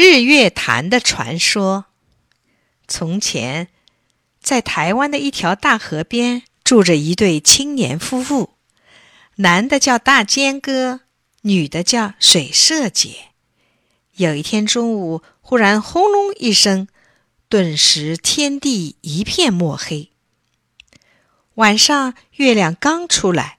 [0.00, 1.86] 日月潭的传说。
[2.86, 3.66] 从前，
[4.40, 8.50] 在台湾的一条大河边，住着一对青年夫妇，
[9.34, 11.00] 男的叫大坚哥，
[11.40, 13.30] 女的叫水社姐。
[14.14, 16.86] 有一天中午，忽然轰隆一声，
[17.48, 20.12] 顿时天地一片墨黑。
[21.54, 23.58] 晚上，月亮刚出来，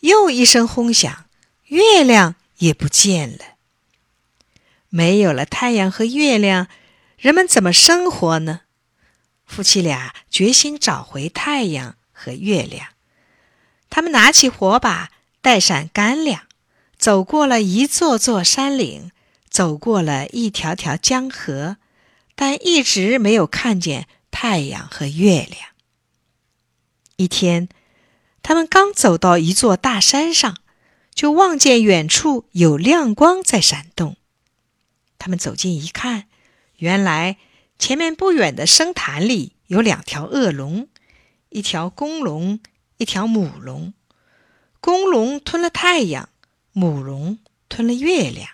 [0.00, 1.24] 又一声轰响，
[1.68, 3.56] 月亮也不见了。
[4.90, 6.68] 没有了太阳和月亮，
[7.16, 8.60] 人们怎么生活呢？
[9.46, 12.88] 夫妻俩决心找回太阳和月亮。
[13.88, 16.42] 他们拿起火把，带上干粮，
[16.98, 19.10] 走过了一座座山岭，
[19.48, 21.78] 走过了一条条江河，
[22.34, 25.70] 但一直没有看见太阳和月亮。
[27.16, 27.70] 一天，
[28.42, 30.58] 他们刚走到一座大山上，
[31.14, 34.17] 就望见远处有亮光在闪动。
[35.18, 36.28] 他们走近一看，
[36.76, 37.38] 原来。
[37.80, 40.88] 前面不远的深潭里有两条恶龙，
[41.50, 42.58] 一条公龙，
[42.96, 43.94] 一条母龙。
[44.80, 46.28] 公龙吞了太阳，
[46.72, 48.48] 母龙吞了月亮。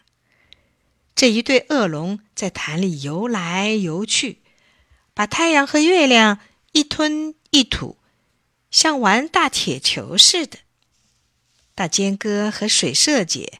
[1.16, 4.42] 这一对恶龙在潭里游来游去，
[5.14, 6.41] 把太阳和月亮
[6.72, 7.97] 一吞一吐，
[8.70, 10.58] 像玩大铁球似的。
[11.75, 13.58] 大尖哥和水社姐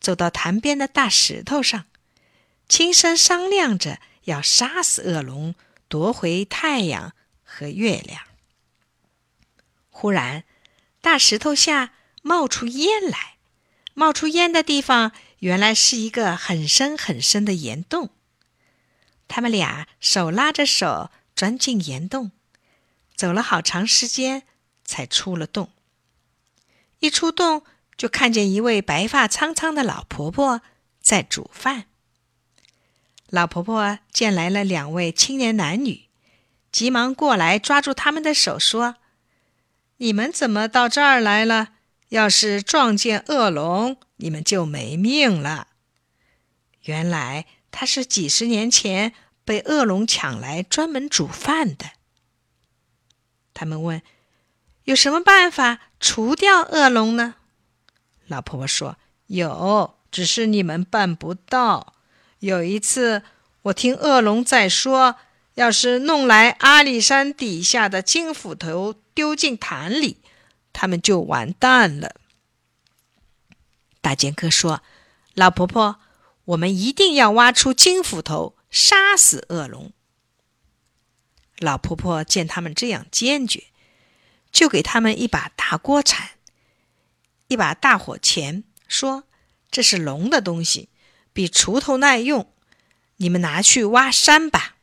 [0.00, 1.84] 走到潭边的大石头上，
[2.72, 3.98] 轻声商量着。
[4.24, 5.54] 要杀死恶龙，
[5.88, 8.22] 夺回太阳和月亮。
[9.90, 10.44] 忽然，
[11.02, 11.92] 大石头下
[12.22, 13.36] 冒出烟来，
[13.92, 18.08] 冒出烟的地方原来是一个很深很深的岩洞。
[19.28, 22.30] 他们俩手拉着手钻进岩洞，
[23.14, 24.44] 走了好长时间
[24.82, 25.70] 才出了洞。
[27.00, 27.64] 一出洞，
[27.98, 30.62] 就看见一位白发苍苍的老婆婆
[31.02, 31.88] 在煮饭。
[33.32, 36.02] 老婆婆见来了两位青年男女，
[36.70, 38.96] 急忙过来抓住他们的手，说
[39.96, 41.70] ：“你们怎么到这儿来了？
[42.10, 45.68] 要是撞见恶龙，你们就没命了。”
[46.84, 49.14] 原来他是几十年前
[49.46, 51.92] 被恶龙抢来，专门煮饭的。
[53.54, 54.02] 他们问
[54.84, 57.36] ：“有什么办法除掉恶龙呢？”
[58.28, 58.98] 老婆婆说
[59.28, 61.94] ：“有，只是你们办不到。”
[62.42, 63.22] 有一次，
[63.62, 65.14] 我听恶龙在说
[65.54, 70.16] ：“要是弄来阿里山底下的金斧头丢进潭里，
[70.72, 72.16] 他们就完蛋了。”
[74.02, 74.82] 大剑哥说
[75.34, 76.00] ：“老婆婆，
[76.46, 79.92] 我们一定要挖出金斧头，杀死恶龙。”
[81.58, 83.66] 老婆婆见他们这样坚决，
[84.50, 86.30] 就给他们一把大锅铲，
[87.46, 89.22] 一把大火钳，说
[89.70, 90.88] ：“这是龙的东西。”
[91.32, 92.52] 比锄头耐用，
[93.16, 94.76] 你们拿去挖山吧。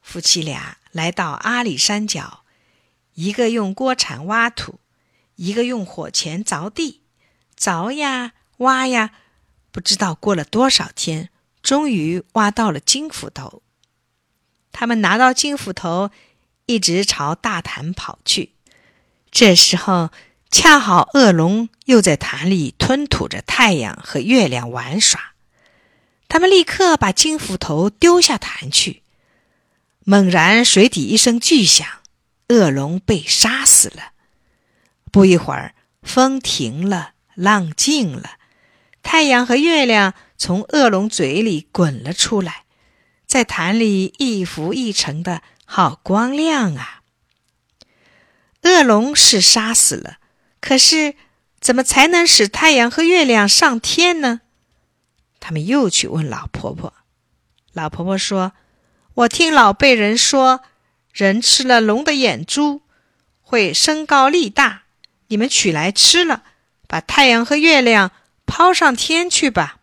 [0.00, 2.44] 夫妻俩来到阿里山脚，
[3.14, 4.80] 一个用锅铲挖土，
[5.36, 7.02] 一个用火钳凿地，
[7.58, 9.12] 凿呀挖呀，
[9.70, 11.30] 不知道过了多少天，
[11.62, 13.62] 终于挖到了金斧头。
[14.70, 16.10] 他们拿到金斧头，
[16.66, 18.54] 一直朝大潭跑去。
[19.30, 20.10] 这时候。
[20.50, 25.34] 恰好恶龙又在潭里吞吐着太阳和月亮玩耍，
[26.28, 29.02] 他们立刻把金斧头丢下潭去。
[30.04, 31.86] 猛然，水底一声巨响，
[32.48, 34.12] 恶龙被杀死了。
[35.12, 38.38] 不一会儿，风停了，浪静了，
[39.02, 42.64] 太阳和月亮从恶龙嘴里滚了出来，
[43.26, 47.02] 在潭里一浮一沉的好光亮啊！
[48.62, 50.17] 恶龙是杀死了。
[50.60, 51.14] 可是，
[51.60, 54.40] 怎么才能使太阳和月亮上天呢？
[55.40, 56.94] 他们又去问老婆婆。
[57.72, 58.52] 老婆婆说
[59.14, 60.62] ：“我听老辈人说，
[61.12, 62.82] 人吃了龙的眼珠
[63.40, 64.82] 会身高力大。
[65.28, 66.42] 你们取来吃了，
[66.88, 68.10] 把太阳和月亮
[68.44, 69.78] 抛上天去吧。”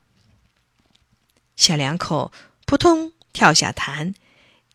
[1.56, 2.34] 小两口
[2.66, 4.14] 扑通跳下潭，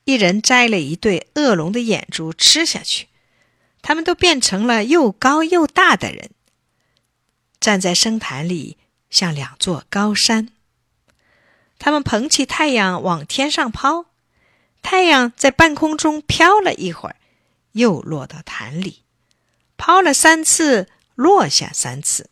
[0.05, 3.09] 一人摘了一对恶龙的眼珠吃下去。
[3.83, 6.31] 他们都变成了又高又大的人，
[7.59, 8.79] 站在深潭里，
[9.09, 10.49] 像两座高山。
[11.79, 14.07] 他们捧起太阳往天上抛，
[14.83, 17.17] 太阳在半空中飘了一会儿，
[17.73, 19.03] 又落到潭里，
[19.77, 22.29] 抛了三次，落下三次。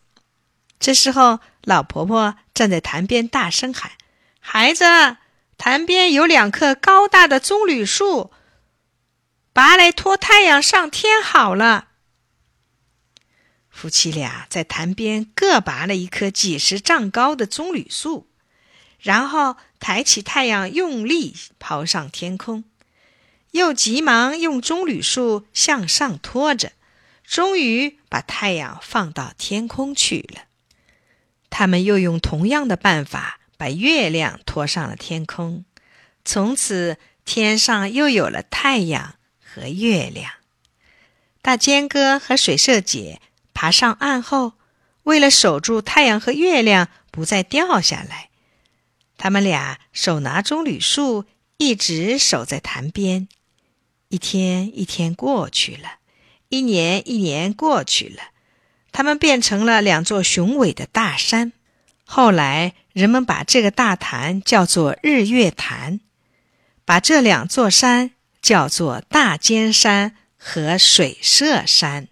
[0.79, 3.91] 这时候，老婆婆站在潭边，大声喊
[4.39, 4.85] ：“孩子，
[5.57, 8.31] 潭边有两棵高大的棕榈树。”
[9.53, 11.87] 拔来托太阳上天好了。
[13.69, 18.27] 夫妻俩在潭边各拔了一棵几十丈高的棕榈树，
[18.99, 22.65] 然后抬起太阳，用力抛上天空，
[23.51, 26.73] 又急忙用棕榈树向上托着，
[27.23, 30.43] 终于把太阳放到天空去了。
[31.49, 35.63] 他们又用同样的办法把月亮拖上了天空，
[36.25, 39.15] 从此天上又有了太阳
[39.51, 40.31] 和月亮。
[41.41, 43.21] 大尖哥和水社姐
[43.53, 44.53] 爬上岸后，
[45.03, 48.29] 为了守住太阳和月亮不再掉下来，
[49.17, 51.25] 他们俩手拿棕榈树，
[51.57, 53.27] 一直守在潭边。
[54.09, 55.99] 一天一天过去了，
[56.49, 58.23] 一年一年过去了。
[58.91, 61.53] 他们变成了两座雄伟的大山。
[62.05, 65.99] 后来，人们把这个大潭叫做日月潭，
[66.85, 72.07] 把这两座山叫做大尖山和水社山。